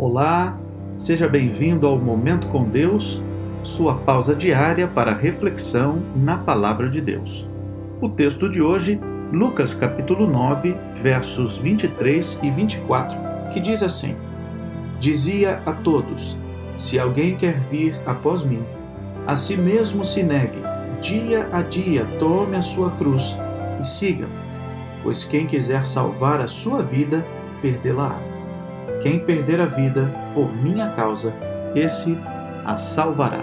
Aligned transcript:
Olá, 0.00 0.56
seja 0.94 1.26
bem-vindo 1.26 1.84
ao 1.84 1.98
Momento 1.98 2.46
com 2.46 2.62
Deus, 2.62 3.20
sua 3.64 3.96
pausa 3.96 4.32
diária 4.32 4.86
para 4.86 5.12
reflexão 5.12 6.00
na 6.14 6.38
Palavra 6.38 6.88
de 6.88 7.00
Deus. 7.00 7.44
O 8.00 8.08
texto 8.08 8.48
de 8.48 8.62
hoje, 8.62 9.00
Lucas 9.32 9.74
capítulo 9.74 10.30
9, 10.30 10.72
versos 11.02 11.58
23 11.58 12.38
e 12.44 12.48
24, 12.48 13.18
que 13.52 13.58
diz 13.58 13.82
assim: 13.82 14.14
Dizia 15.00 15.60
a 15.66 15.72
todos: 15.72 16.38
Se 16.76 16.96
alguém 16.96 17.36
quer 17.36 17.58
vir 17.62 18.00
após 18.06 18.44
mim, 18.44 18.62
a 19.26 19.34
si 19.34 19.56
mesmo 19.56 20.04
se 20.04 20.22
negue, 20.22 20.62
dia 21.00 21.48
a 21.50 21.60
dia 21.60 22.04
tome 22.20 22.56
a 22.56 22.62
sua 22.62 22.92
cruz 22.92 23.36
e 23.82 23.84
siga-me, 23.84 24.32
pois 25.02 25.24
quem 25.24 25.44
quiser 25.44 25.84
salvar 25.84 26.40
a 26.40 26.46
sua 26.46 26.84
vida, 26.84 27.26
perdê-la-á 27.60 28.37
quem 29.02 29.18
perder 29.18 29.60
a 29.60 29.66
vida 29.66 30.10
por 30.34 30.54
minha 30.54 30.90
causa, 30.90 31.32
esse 31.74 32.16
a 32.64 32.76
salvará. 32.76 33.40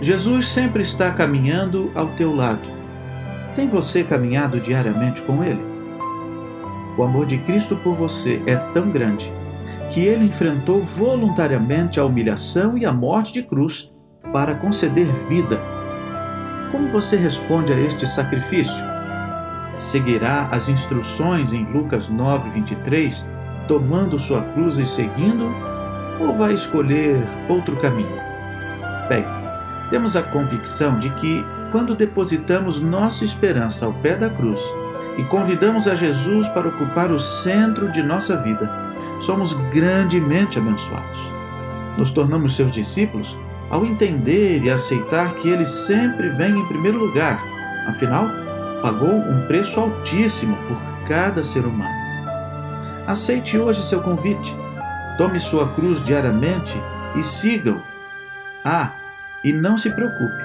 Jesus 0.00 0.48
sempre 0.48 0.82
está 0.82 1.10
caminhando 1.10 1.90
ao 1.94 2.08
teu 2.08 2.34
lado. 2.34 2.68
Tem 3.54 3.68
você 3.68 4.04
caminhado 4.04 4.60
diariamente 4.60 5.22
com 5.22 5.42
Ele? 5.42 5.60
O 6.96 7.02
amor 7.02 7.26
de 7.26 7.38
Cristo 7.38 7.76
por 7.76 7.94
você 7.94 8.42
é 8.46 8.56
tão 8.56 8.90
grande 8.90 9.30
que 9.90 10.00
ele 10.00 10.24
enfrentou 10.24 10.82
voluntariamente 10.82 12.00
a 12.00 12.04
humilhação 12.04 12.76
e 12.76 12.84
a 12.84 12.92
morte 12.92 13.32
de 13.32 13.42
cruz 13.42 13.92
para 14.32 14.54
conceder 14.54 15.06
vida. 15.28 15.60
Como 16.72 16.88
você 16.88 17.16
responde 17.16 17.72
a 17.72 17.78
este 17.78 18.06
sacrifício? 18.06 18.84
Seguirá 19.78 20.48
as 20.50 20.68
instruções 20.68 21.52
em 21.52 21.64
Lucas 21.64 22.08
9, 22.08 22.50
23 22.50 23.26
tomando 23.66 24.18
sua 24.18 24.42
cruz 24.42 24.78
e 24.78 24.86
seguindo, 24.86 25.54
ou 26.20 26.36
vai 26.36 26.54
escolher 26.54 27.22
outro 27.48 27.76
caminho? 27.76 28.18
Bem, 29.08 29.24
temos 29.90 30.16
a 30.16 30.22
convicção 30.22 30.98
de 30.98 31.10
que, 31.10 31.44
quando 31.70 31.94
depositamos 31.94 32.80
nossa 32.80 33.24
esperança 33.24 33.86
ao 33.86 33.92
pé 33.92 34.16
da 34.16 34.30
cruz 34.30 34.60
e 35.18 35.22
convidamos 35.24 35.86
a 35.86 35.94
Jesus 35.94 36.48
para 36.48 36.68
ocupar 36.68 37.10
o 37.10 37.20
centro 37.20 37.90
de 37.92 38.02
nossa 38.02 38.36
vida, 38.36 38.70
somos 39.20 39.52
grandemente 39.70 40.58
abençoados. 40.58 41.32
Nos 41.96 42.10
tornamos 42.10 42.54
seus 42.54 42.72
discípulos 42.72 43.36
ao 43.70 43.84
entender 43.84 44.62
e 44.62 44.70
aceitar 44.70 45.34
que 45.34 45.48
Ele 45.48 45.64
sempre 45.64 46.28
vem 46.30 46.58
em 46.58 46.66
primeiro 46.66 46.98
lugar, 46.98 47.42
afinal, 47.88 48.26
pagou 48.82 49.08
um 49.08 49.46
preço 49.46 49.80
altíssimo 49.80 50.56
por 50.68 51.08
cada 51.08 51.42
ser 51.42 51.64
humano. 51.64 52.05
Aceite 53.06 53.56
hoje 53.56 53.84
seu 53.84 54.02
convite. 54.02 54.52
Tome 55.16 55.38
sua 55.38 55.72
cruz 55.74 56.02
diariamente 56.02 56.74
e 57.16 57.22
siga-o. 57.22 57.80
Ah, 58.64 58.92
e 59.44 59.52
não 59.52 59.78
se 59.78 59.88
preocupe, 59.90 60.42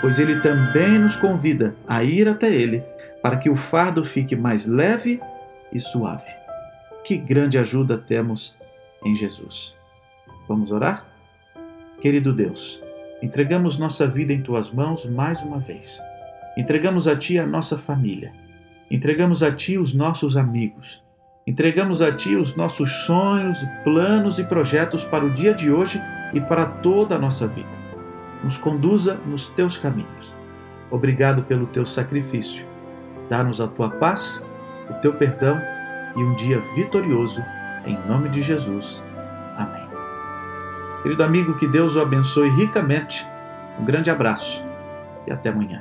pois 0.00 0.20
ele 0.20 0.38
também 0.40 1.00
nos 1.00 1.16
convida 1.16 1.74
a 1.84 2.04
ir 2.04 2.28
até 2.28 2.48
ele, 2.48 2.80
para 3.20 3.36
que 3.36 3.50
o 3.50 3.56
fardo 3.56 4.04
fique 4.04 4.36
mais 4.36 4.68
leve 4.68 5.20
e 5.72 5.80
suave. 5.80 6.32
Que 7.04 7.16
grande 7.16 7.58
ajuda 7.58 7.98
temos 7.98 8.54
em 9.04 9.16
Jesus. 9.16 9.74
Vamos 10.46 10.70
orar? 10.70 11.04
Querido 12.00 12.32
Deus, 12.32 12.80
entregamos 13.20 13.78
nossa 13.78 14.06
vida 14.06 14.32
em 14.32 14.40
tuas 14.40 14.70
mãos 14.70 15.04
mais 15.04 15.42
uma 15.42 15.58
vez. 15.58 16.00
Entregamos 16.56 17.08
a 17.08 17.16
ti 17.16 17.36
a 17.36 17.44
nossa 17.44 17.76
família. 17.76 18.30
Entregamos 18.88 19.42
a 19.42 19.50
ti 19.50 19.76
os 19.76 19.92
nossos 19.92 20.36
amigos 20.36 21.04
Entregamos 21.46 22.02
a 22.02 22.10
Ti 22.10 22.34
os 22.34 22.56
nossos 22.56 22.90
sonhos, 23.04 23.64
planos 23.84 24.40
e 24.40 24.44
projetos 24.44 25.04
para 25.04 25.24
o 25.24 25.30
dia 25.30 25.54
de 25.54 25.70
hoje 25.70 26.02
e 26.34 26.40
para 26.40 26.66
toda 26.66 27.14
a 27.14 27.18
nossa 27.18 27.46
vida. 27.46 27.70
Nos 28.42 28.58
conduza 28.58 29.14
nos 29.24 29.46
Teus 29.46 29.78
caminhos. 29.78 30.34
Obrigado 30.90 31.44
pelo 31.44 31.64
Teu 31.64 31.86
sacrifício. 31.86 32.66
Dá-nos 33.30 33.60
a 33.60 33.68
Tua 33.68 33.88
paz, 33.88 34.44
o 34.90 34.94
Teu 34.94 35.12
perdão 35.12 35.56
e 36.16 36.18
um 36.18 36.34
dia 36.34 36.58
vitorioso, 36.74 37.40
em 37.86 37.96
nome 38.08 38.28
de 38.28 38.42
Jesus. 38.42 39.04
Amém. 39.56 39.86
Querido 41.04 41.22
amigo, 41.22 41.56
que 41.56 41.68
Deus 41.68 41.94
o 41.94 42.00
abençoe 42.00 42.50
ricamente. 42.50 43.24
Um 43.78 43.84
grande 43.84 44.10
abraço 44.10 44.64
e 45.28 45.32
até 45.32 45.50
amanhã. 45.50 45.80